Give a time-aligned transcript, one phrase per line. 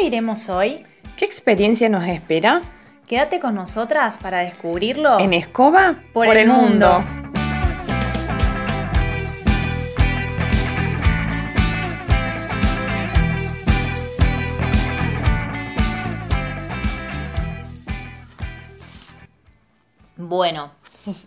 [0.00, 0.86] dónde iremos hoy?
[1.16, 2.62] ¿Qué experiencia nos espera?
[3.06, 7.04] Quédate con nosotras para descubrirlo En Escoba por, el, mundo.
[20.16, 20.70] Bueno,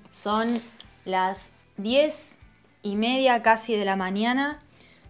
[0.09, 0.59] son
[1.05, 2.39] las diez
[2.81, 4.61] y media casi de la mañana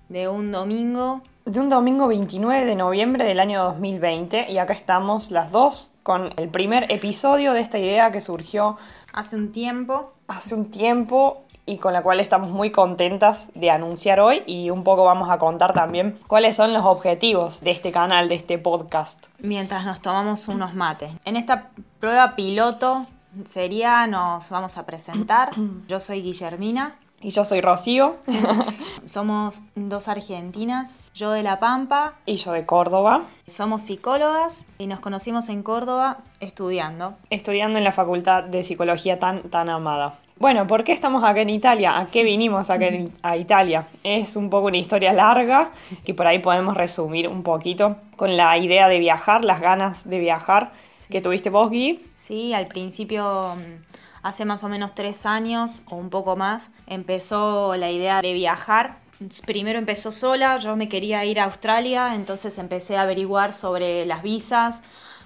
[0.10, 1.24] de un domingo.
[1.46, 6.34] De un domingo 29 de noviembre del año 2020 y acá estamos las dos con
[6.38, 8.78] el primer episodio de esta idea que surgió
[9.12, 10.14] Hace un tiempo.
[10.28, 14.84] hace un tiempo y con la cual estamos muy contentas de anunciar hoy y un
[14.86, 19.28] poco vamos a contar también cuáles son los objetivos de este canal, de este podcast.
[19.40, 21.12] mientras nos tomamos unos mates.
[21.26, 21.70] En esta
[22.00, 23.06] prueba piloto
[23.46, 25.52] sería, nos vamos a presentar.
[25.88, 28.18] Yo soy Guillermina, Y yo soy Rocío
[29.06, 35.00] somos dos argentinas, yo de La Pampa, y yo de Córdoba, somos psicólogas y nos
[35.00, 37.16] conocimos en Córdoba estudiando.
[37.30, 40.20] estudiando en la facultad de psicología tan, tan amada.
[40.38, 41.98] Bueno, ¿por qué estamos acá en Italia?
[41.98, 43.88] ¿A qué vinimos acá en- a Italia?
[44.04, 45.72] Es un poco una historia larga
[46.04, 50.20] que por ahí podemos resumir un poquito con la idea de viajar, las ganas de
[50.20, 50.72] viajar
[51.10, 52.02] que tuviste vos, Gui.
[52.18, 53.84] Sí, al principio, mm,
[54.24, 59.00] hace más o menos tres años o un poco más, empezó la idea de viajar.
[59.46, 64.24] Primero empezó sola, yo me quería ir a Australia, entonces empecé a averiguar sobre las
[64.24, 64.82] visas.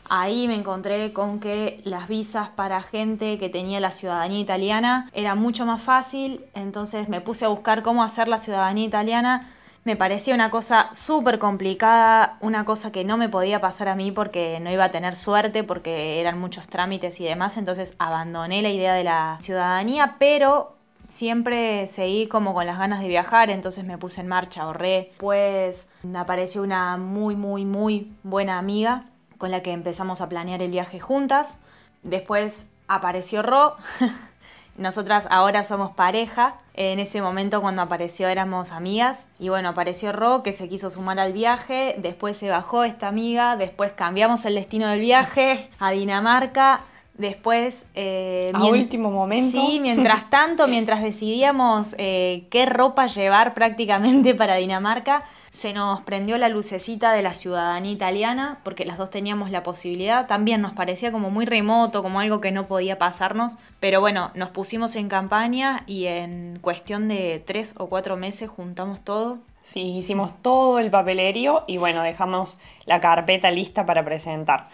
[0.09, 5.35] Ahí me encontré con que las visas para gente que tenía la ciudadanía italiana era
[5.35, 9.53] mucho más fácil, entonces me puse a buscar cómo hacer la ciudadanía italiana
[9.87, 14.11] me parecía una cosa súper complicada, una cosa que no me podía pasar a mí
[14.11, 18.69] porque no iba a tener suerte, porque eran muchos trámites y demás, entonces abandoné la
[18.69, 20.75] idea de la ciudadanía, pero
[21.07, 25.13] siempre seguí como con las ganas de viajar, entonces me puse en marcha, ahorré.
[25.19, 29.05] Pues apareció una muy, muy, muy buena amiga
[29.37, 31.59] con la que empezamos a planear el viaje juntas.
[32.03, 33.77] Después apareció Ro.
[34.77, 36.55] Nosotras ahora somos pareja.
[36.75, 39.27] En ese momento cuando apareció éramos amigas.
[39.39, 41.95] Y bueno, apareció Ro que se quiso sumar al viaje.
[41.97, 43.57] Después se bajó esta amiga.
[43.57, 46.81] Después cambiamos el destino del viaje a Dinamarca.
[47.17, 47.87] Después...
[47.95, 49.59] eh, A último momento.
[49.59, 56.37] Sí, mientras tanto, mientras decidíamos eh, qué ropa llevar prácticamente para Dinamarca, se nos prendió
[56.37, 60.27] la lucecita de la ciudadanía italiana, porque las dos teníamos la posibilidad.
[60.27, 63.57] También nos parecía como muy remoto, como algo que no podía pasarnos.
[63.79, 69.01] Pero bueno, nos pusimos en campaña y en cuestión de tres o cuatro meses juntamos
[69.01, 69.39] todo.
[69.63, 74.69] Sí, hicimos todo el papelerío y bueno, dejamos la carpeta lista para presentar.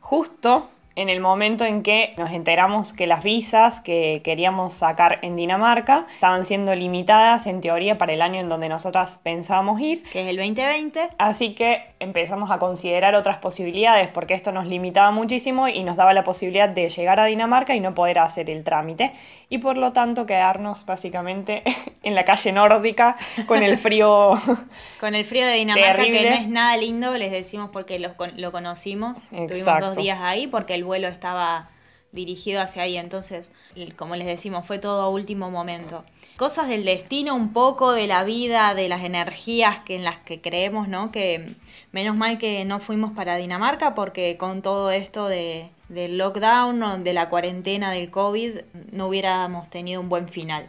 [0.00, 5.36] Justo en el momento en que nos enteramos que las visas que queríamos sacar en
[5.36, 10.02] Dinamarca estaban siendo limitadas en teoría para el año en donde nosotras pensábamos ir.
[10.04, 11.08] que es el 2020.
[11.18, 16.12] Así que empezamos a considerar otras posibilidades porque esto nos limitaba muchísimo y nos daba
[16.12, 19.12] la posibilidad de llegar a Dinamarca y no poder hacer el trámite
[19.48, 21.62] y por lo tanto quedarnos básicamente
[22.02, 23.16] en la calle nórdica
[23.46, 24.34] con el frío
[25.00, 28.52] Con el frío de Dinamarca, que no es nada lindo, les decimos porque con- lo
[28.52, 29.20] conocimos.
[29.28, 29.86] Tuvimos Exacto.
[29.88, 31.70] dos días ahí porque el vuelo estaba
[32.14, 32.96] dirigido hacia ahí.
[32.96, 33.50] Entonces,
[33.96, 36.04] como les decimos, fue todo a último momento.
[36.36, 40.40] Cosas del destino, un poco de la vida, de las energías que en las que
[40.40, 41.12] creemos, ¿no?
[41.12, 41.54] Que
[41.92, 47.12] menos mal que no fuimos para Dinamarca porque con todo esto de, del lockdown, de
[47.12, 48.60] la cuarentena del COVID,
[48.92, 50.68] no hubiéramos tenido un buen final.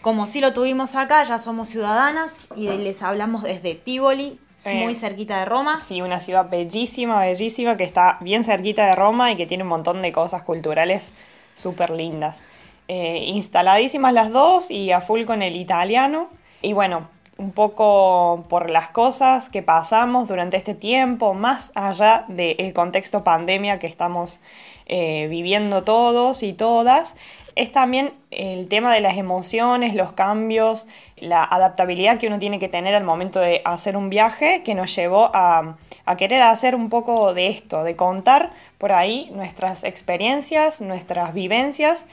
[0.00, 4.82] Como sí lo tuvimos acá, ya somos ciudadanas y les hablamos desde Tivoli, es Eh,
[4.82, 5.80] muy cerquita de Roma.
[5.80, 9.68] Sí, una ciudad bellísima, bellísima, que está bien cerquita de Roma y que tiene un
[9.68, 11.12] montón de cosas culturales
[11.54, 12.44] súper lindas.
[12.88, 16.28] Eh, instaladísimas las dos y a full con el italiano.
[16.62, 22.72] Y bueno, un poco por las cosas que pasamos durante este tiempo, más allá del
[22.72, 24.40] contexto pandemia que estamos
[24.86, 27.16] eh, viviendo todos y todas,
[27.56, 32.68] es también el tema de las emociones, los cambios, la adaptabilidad que uno tiene que
[32.68, 35.76] tener al momento de hacer un viaje que nos llevó a,
[36.18, 42.06] querer hacer un poco de esto, de contar por ahí nuestras experiencias, nuestras vivencias.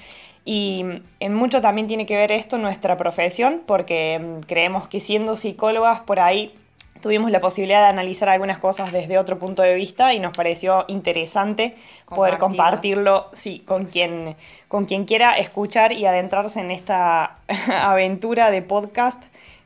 [0.43, 0.83] Y
[1.19, 5.99] en mucho también tiene que ver esto nuestra profesión porque mm, creemos que siendo psicólogas
[6.01, 6.55] por ahí
[7.01, 10.85] tuvimos la posibilidad de analizar algunas cosas desde otro punto de vista y nos pareció
[10.87, 11.75] interesante
[12.07, 14.35] poder compartirlo sí, con, quien,
[14.67, 17.37] con quien quiera escuchar y adentrarse en esta
[17.67, 19.25] aventura de podcast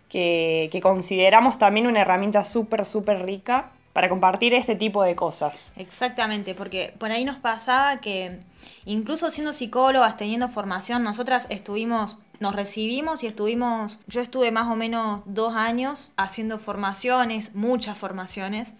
[0.10, 5.74] que, que consideramos también una herramienta súper, súper rica para compartir este tipo de cosas.
[5.78, 8.42] Exactamente, porque por ahí nos pasaba que
[8.84, 14.76] incluso siendo psicólogas, teniendo formación, nosotras estuvimos, nos recibimos y estuvimos, yo estuve más o
[14.76, 18.74] menos dos años haciendo formaciones, muchas formaciones.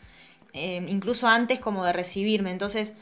[0.52, 2.52] eh, incluso antes como de recibirme.
[2.52, 2.94] Entonces,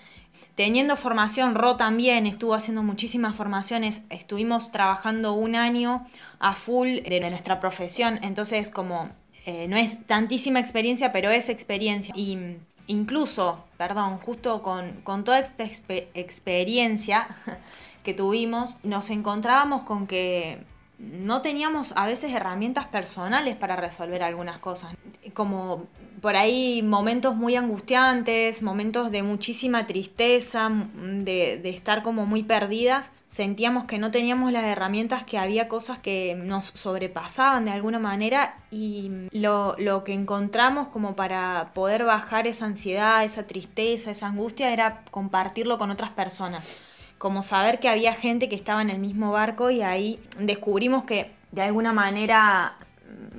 [0.54, 6.06] teniendo formación, Ro también estuvo haciendo muchísimas formaciones, estuvimos trabajando un año
[6.40, 9.10] a full de nuestra profesión, entonces como
[9.46, 12.14] eh, no es tantísima experiencia, pero es experiencia.
[12.16, 12.58] Y
[12.88, 17.28] incluso, perdón, justo con, con toda esta experiencia
[18.04, 20.64] que tuvimos, nos encontrábamos con que
[21.00, 24.96] no teníamos a veces herramientas personales para resolver algunas cosas.
[25.34, 25.88] Como
[26.24, 33.12] por ahí momentos muy angustiantes, momentos de muchísima tristeza, de, de, estar como muy perdidas,
[33.28, 38.56] sentíamos que no teníamos las herramientas, que había cosas que nos sobrepasaban de alguna manera
[38.72, 44.72] y lo, lo que encontramos como para poder bajar esa ansiedad, esa tristeza, esa angustia
[44.72, 46.80] era compartirlo con otras personas.
[47.18, 51.32] Como saber que había gente que estaba en el mismo barco y ahí descubrimos que
[51.52, 52.78] de alguna manera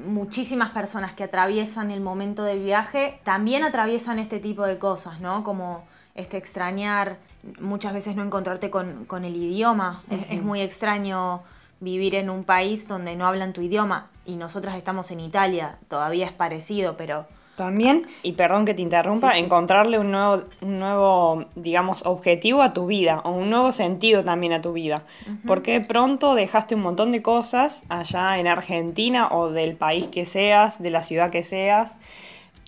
[0.06, 5.44] muchísimas personas que atraviesan el momento del viaje también atraviesan este tipo de cosas, ¿no?
[5.44, 5.84] Como
[6.14, 7.18] este extrañar,
[7.60, 10.02] muchas veces no encontrarte con, el idioma.
[10.10, 11.42] es, muy extraño
[11.80, 16.26] vivir en un país donde no hablan tu idioma y nosotras estamos en Italia, todavía
[16.26, 22.04] es parecido, pero también, y perdón que te interrumpa, encontrarle un nuevo, un nuevo, digamos,
[22.06, 25.02] objetivo a tu vida, o un nuevo sentido también a tu vida.
[25.46, 30.26] Porque de pronto dejaste un montón de cosas allá en Argentina o del país que
[30.26, 31.98] seas, de la ciudad que seas,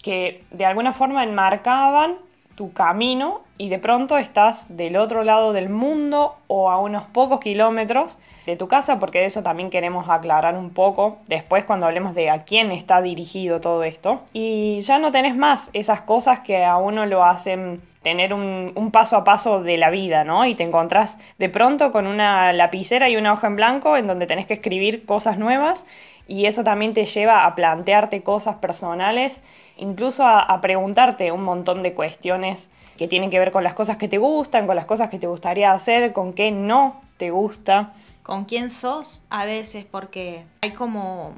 [0.02, 2.16] que de alguna forma enmarcaban
[2.56, 7.40] tu camino y de pronto estás del otro lado del mundo o a unos pocos
[7.40, 12.14] kilómetros de tu casa, porque de eso también queremos aclarar un poco después cuando hablemos
[12.14, 14.22] de a quién está dirigido todo esto.
[14.32, 19.16] Y ya no tenés más esas cosas que a uno lo hacen tener un, paso
[19.16, 20.46] a paso de la vida, ¿no?
[20.46, 24.26] Y te encontrás de pronto con una lapicera y una hoja en blanco en donde
[24.26, 25.86] tenés que escribir cosas nuevas
[26.28, 29.42] y eso también te lleva a plantearte cosas personales,
[29.76, 34.08] incluso a, preguntarte un montón de cuestiones que tienen que ver con las cosas que
[34.08, 37.92] te gustan, con las cosas que te gustaría hacer, con qué no te gusta.
[38.22, 41.34] Con quién sos a veces, porque hay como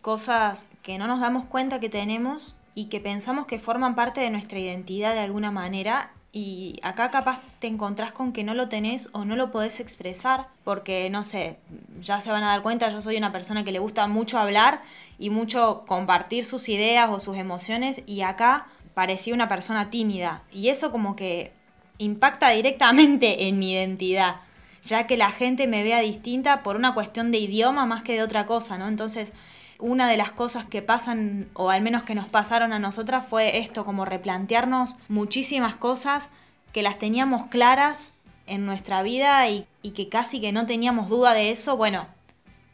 [0.00, 4.30] cosas que no nos damos cuenta que tenemos y que pensamos que forman parte de
[4.30, 9.08] nuestra identidad de alguna manera y acá capaz te encontrás con que no lo tenés
[9.12, 11.58] o no lo podés expresar porque no sé,
[12.00, 14.82] ya se van a dar cuenta, yo soy una persona que le gusta mucho hablar
[15.16, 20.70] y mucho compartir sus ideas o sus emociones y acá parecía una persona tímida y
[20.70, 21.52] eso como que
[21.98, 24.40] impacta directamente en mi identidad
[24.84, 28.22] ya que la gente me vea distinta por una cuestión de idioma más que de
[28.22, 28.86] otra cosa, ¿no?
[28.86, 29.32] Entonces,
[29.84, 33.58] una de las cosas que pasan, o al menos que nos pasaron a nosotras, fue
[33.58, 36.30] esto, como replantearnos muchísimas cosas
[36.72, 38.14] que las teníamos claras
[38.46, 42.06] en nuestra vida y, que casi que no teníamos duda de eso, bueno,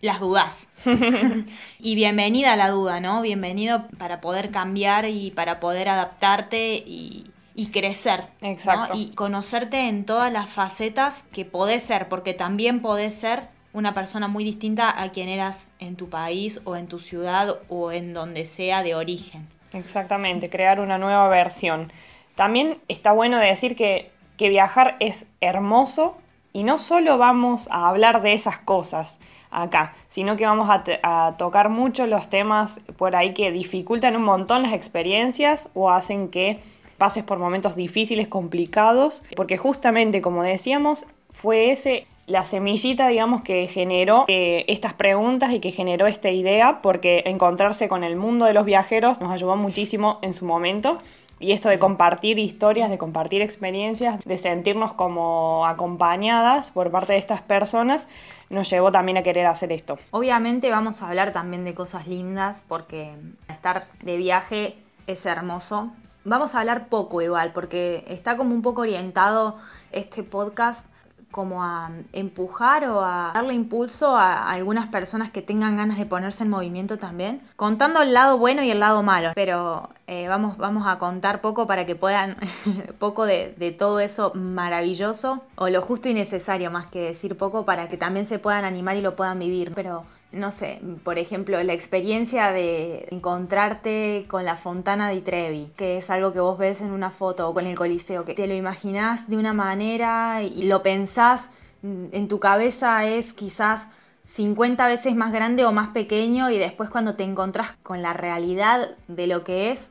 [0.01, 0.69] las dudas.
[1.81, 3.21] y bienvenida a la duda, ¿no?
[3.23, 7.25] Bienvenido para poder cambiar y para poder adaptarte y,
[7.57, 8.29] y crecer.
[8.41, 8.97] Exacto.
[8.97, 14.29] Y conocerte en todas las facetas que podés ser, porque también podés ser una persona
[14.29, 18.47] muy distinta a quien eras en tu país o en tu ciudad o en donde
[18.47, 19.49] sea de origen.
[19.73, 21.93] Exactamente, crear una nueva versión.
[22.35, 26.17] También está bueno decir que, que viajar es hermoso
[26.53, 29.21] y no solo vamos a hablar de esas cosas
[29.51, 34.23] acá, sino que vamos a, a, tocar mucho los temas por ahí que dificultan un
[34.23, 36.61] montón las experiencias o hacen que
[36.99, 43.67] pases por momentos difíciles, complicados, porque justamente, como decíamos, fue ese la semillita, digamos, que
[43.67, 48.55] generó eh, estas preguntas y que generó esta idea, porque encontrarse con el mundo de
[48.55, 50.99] los viajeros nos ayudó muchísimo en su momento.
[51.39, 57.19] Y esto de compartir historias, de compartir experiencias, de sentirnos como acompañadas por parte de
[57.19, 58.09] estas personas,
[58.51, 59.99] nos llevó también a querer hacer esto.
[60.11, 63.13] Obviamente vamos a hablar también de cosas lindas, porque
[63.49, 65.91] estar de viaje es hermoso,
[66.25, 69.57] Vamos a hablar poco igual, porque está como un poco orientado
[69.91, 70.87] este podcast
[71.31, 76.45] como a empujar o a darle impulso a algunas personas que tengan ganas de ponerse
[76.45, 80.87] en movimiento también, contando el lado bueno y el lado malo, pero eh, vamos, vamos
[80.87, 82.37] a contar poco para que puedan,
[82.99, 87.65] poco de, de, todo eso maravilloso, o lo justo y necesario más que decir poco
[87.65, 91.63] para que también se puedan animar y lo puedan vivir, pero no sé, por ejemplo,
[91.63, 96.81] la experiencia de encontrarte con la Fontana di Trevi, que es algo que vos ves
[96.81, 100.65] en una foto o con el Coliseo, que te lo imaginás de una manera y
[100.65, 101.51] lo pensás
[101.83, 103.87] en tu cabeza es quizás
[104.25, 108.91] 50 veces más grande o más pequeño y después cuando te encontrás con la realidad
[109.09, 109.91] de lo que es,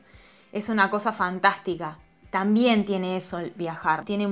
[0.52, 1.98] es una cosa fantástica.
[2.30, 4.28] También tiene eso el viajar, tiene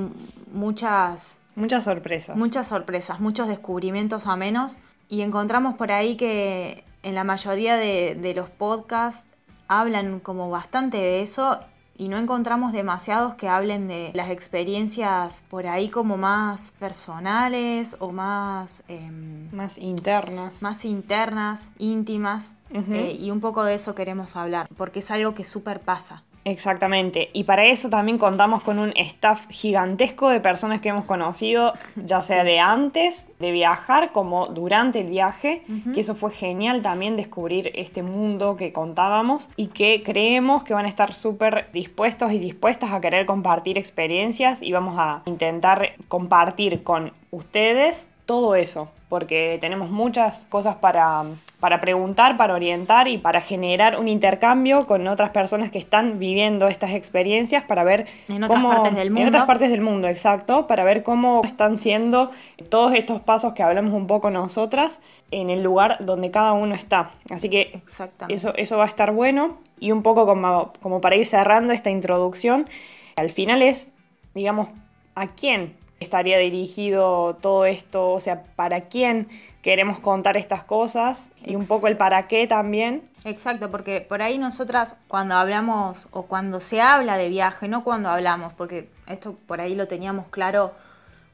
[0.52, 1.36] muchas...
[1.56, 2.36] Muchas sorpresas.
[2.36, 4.76] Muchas sorpresas, muchos descubrimientos a menos
[5.08, 9.30] y encontramos por ahí que en la mayoría de, los podcasts
[9.66, 11.60] hablan como bastante de eso
[11.96, 18.12] y no encontramos demasiados que hablen de las experiencias por ahí como más personales o
[18.12, 18.84] más...
[18.86, 20.62] Em, más internas.
[20.62, 22.54] Más internas, íntimas.
[22.70, 26.22] Eh, y un poco de eso queremos hablar, porque es algo que súper pasa.
[26.48, 31.74] Exactamente, y para eso también contamos con un staff gigantesco de personas que hemos conocido,
[31.94, 35.62] ya sea de antes de viajar como durante el viaje,
[35.92, 40.86] que eso fue genial también descubrir este mundo que contábamos y que creemos que van
[40.86, 46.82] a estar súper dispuestos y dispuestas a querer compartir experiencias y vamos a intentar compartir
[46.82, 51.24] con ustedes todo eso, porque tenemos muchas cosas para,
[51.60, 56.68] para preguntar, para orientar y para generar un intercambio con otras personas que están viviendo
[56.68, 59.22] estas experiencias para ver en otras partes del mundo.
[59.22, 62.30] En otras partes del mundo, exacto, para ver cómo están siendo
[62.68, 65.00] todos estos pasos que hablamos un poco nosotras
[65.32, 67.10] en el lugar donde cada uno está.
[67.30, 67.80] Así que
[68.28, 71.90] eso, eso va a estar bueno y un poco como, como para ir cerrando esta
[71.90, 72.68] introducción,
[73.16, 73.92] al final es,
[74.34, 74.68] digamos,
[75.16, 79.28] ¿a quién estaría dirigido todo esto, o sea, para quién
[79.62, 83.08] queremos contar estas cosas y un poco el para qué también.
[83.24, 88.08] Exacto, porque por ahí nosotras cuando hablamos o cuando se habla de viaje, no cuando
[88.08, 90.72] hablamos, porque esto por ahí lo teníamos claro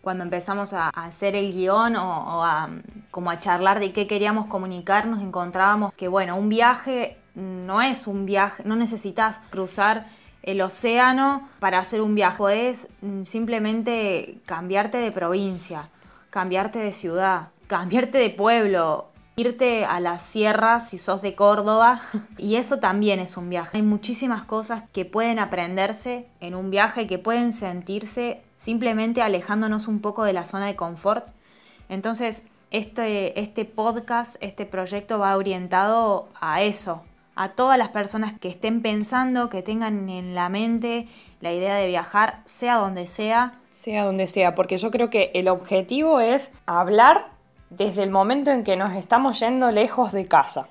[0.00, 2.68] cuando empezamos a, hacer el guion o, a,
[3.10, 8.06] como a charlar de qué queríamos comunicar, nos encontrábamos que bueno, un viaje no es
[8.06, 10.06] un viaje, no necesitas cruzar
[10.42, 12.36] el océano para hacer un viaje.
[12.38, 12.88] Podés
[13.24, 15.88] simplemente cambiarte de provincia,
[16.30, 22.02] cambiarte de ciudad, cambiarte de pueblo, irte a las sierras si sos de Córdoba.
[22.38, 23.78] Y eso también es un viaje.
[23.78, 30.00] Hay muchísimas cosas que pueden aprenderse en un viaje, que pueden sentirse simplemente alejándonos un
[30.00, 31.28] poco de la zona de confort.
[31.88, 37.02] Entonces, este, este podcast, este proyecto va orientado a eso,
[37.36, 41.06] a todas las personas que estén pensando, que tengan en la mente
[41.40, 43.60] la idea de viajar, sea donde sea.
[43.70, 47.33] Sea donde sea, porque yo creo que el objetivo es hablar
[47.76, 50.68] desde el momento en que nos estamos yendo lejos de casa.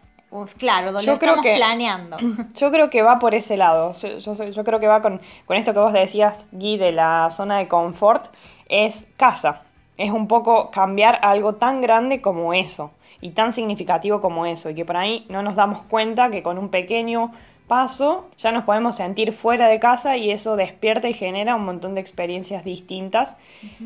[0.57, 2.17] claro, donde estamos planeando.
[2.55, 3.91] Yo creo que va por ese lado.
[3.91, 7.67] Yo, creo que va con, con esto que vos decías, Gui, de la zona de
[7.67, 8.33] confort,
[8.69, 9.61] es casa.
[9.97, 12.91] Es un poco cambiar algo tan grande como eso
[13.21, 16.57] y tan significativo como eso, y que por ahí no nos damos cuenta que con
[16.57, 17.31] un pequeño
[17.67, 21.95] paso ya nos podemos sentir fuera de casa y eso despierta y genera un montón
[21.95, 23.37] de experiencias distintas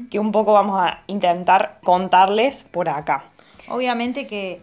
[0.09, 3.25] que un poco vamos a intentar contarles por acá.
[3.69, 4.61] Obviamente que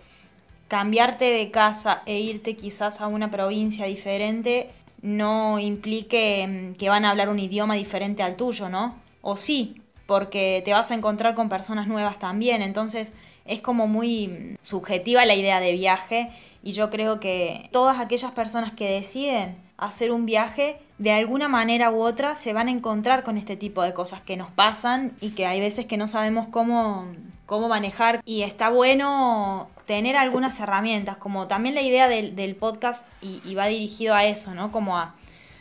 [0.68, 4.70] cambiarte de casa e irte quizás a una provincia diferente
[5.02, 8.96] no implique mm, que van a hablar un idioma diferente al tuyo, ¿no?
[9.20, 13.12] O sí, porque te vas a encontrar con personas nuevas también, entonces
[13.44, 16.30] es como muy subjetiva la idea de viaje
[16.62, 21.90] y yo creo que todas aquellas personas que deciden hacer un viaje, de alguna manera
[21.90, 25.30] u otra se van a encontrar con este tipo de cosas que nos pasan y
[25.30, 27.06] que hay veces que no sabemos cómo,
[27.46, 33.42] cómo manejar y está bueno tener algunas herramientas, como también la idea del, podcast y,
[33.44, 34.72] y va dirigido a eso, ¿no?
[34.72, 35.14] Como a,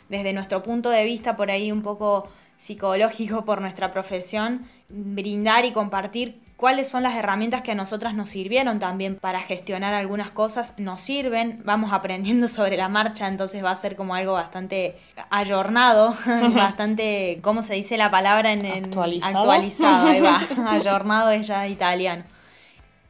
[0.08, 5.72] desde nuestro punto de vista por ahí un poco psicológico por nuestra profesión, brindar y
[5.72, 10.72] compartir cuáles son las herramientas que a nosotras nos sirvieron también para gestionar algunas cosas,
[10.78, 14.96] nos sirven, vamos aprendiendo sobre la marcha, entonces va a ser como algo bastante
[15.28, 16.16] ayornado,
[16.54, 19.40] bastante, ¿cómo se dice la palabra en, actualizado?
[19.40, 20.40] Actualizado, ahí va,
[20.70, 22.24] ayornado es ya italiano.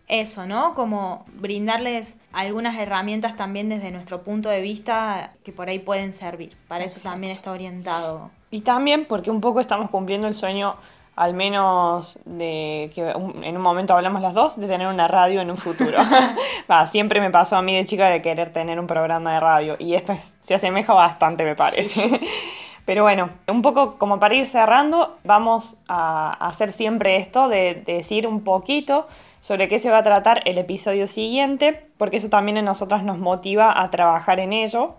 [0.08, 0.74] Eso, ¿no?
[0.74, 6.56] Como brindarles algunas herramientas también desde nuestro punto de vista que por ahí pueden servir.
[6.66, 8.32] Para eso también está orientado.
[8.50, 10.74] Y también porque un poco estamos cumpliendo el sueño
[11.16, 15.50] al menos de que en un momento hablamos las dos, de tener una radio en
[15.50, 15.98] un futuro.
[16.88, 19.94] siempre me pasó a mí de chica de querer tener un programa de radio y
[19.94, 22.20] esto se asemeja bastante, me parece.
[22.84, 28.26] Pero bueno, un poco como para ir cerrando, vamos a hacer siempre esto de, decir
[28.26, 29.06] un poquito
[29.40, 33.18] sobre qué se va a tratar el episodio siguiente, porque eso también a nosotros nos
[33.18, 34.94] motiva a trabajar en ello.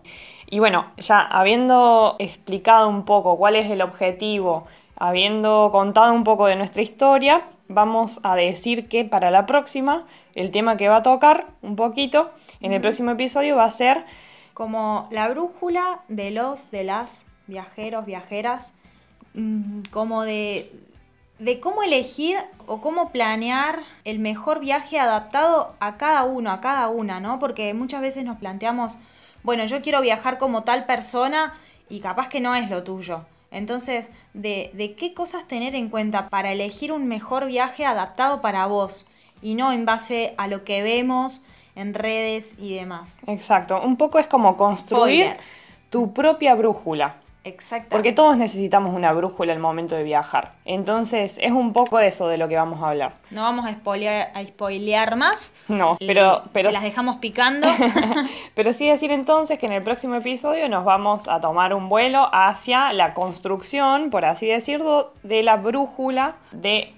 [0.50, 4.65] Y bueno, ya habiendo explicado un poco cuál es el objetivo,
[4.98, 10.52] Habiendo contado un poco de nuestra historia, vamos a decir que para la próxima, el
[10.52, 14.06] tema que va a tocar un poquito en el próximo episodio va a ser
[14.54, 18.74] como la brújula de los, de las viajeros, viajeras,
[19.34, 20.72] mm, como de,
[21.40, 26.88] de cómo elegir o cómo planear el mejor viaje adaptado a cada uno, a cada
[26.88, 27.38] una, ¿no?
[27.38, 28.98] Porque muchas veces nos planteamos,
[29.44, 31.54] bueno, yo quiero viajar como tal persona
[31.90, 33.25] y capaz que no es lo tuyo.
[33.52, 39.08] Entonces, de, qué cosas tener en cuenta para elegir un mejor viaje adaptado para vos
[39.42, 41.42] y no en base a lo que vemos
[41.75, 43.20] en redes y demás.
[43.28, 45.38] Exacto, un poco es como construir
[45.90, 47.18] tu propia brújula.
[47.46, 47.90] Exacto.
[47.92, 50.54] Porque todos necesitamos una brújula al momento de viajar.
[50.66, 53.14] Entonces, es un poco de eso de lo que vamos a hablar.
[53.30, 55.54] No vamos a spoilear, a spoilear más.
[55.68, 57.68] No, pero, pero se las dejamos picando.
[58.56, 62.30] Pero sí decir entonces que en el próximo episodio nos vamos a tomar un vuelo
[62.32, 66.94] hacia la construcción, por así decirlo, de la brújula de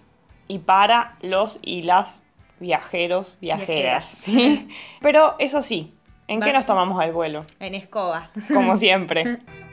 [0.48, 2.22] y para los y las
[2.60, 3.68] viajeros, viajeras.
[3.68, 4.08] Viajeras.
[4.08, 4.70] ¿sí?
[5.01, 5.94] Pero eso sí,
[6.27, 7.46] ¿en qué nos tomamos el vuelo?
[7.60, 8.30] en escoba.
[8.54, 9.39] Como siempre.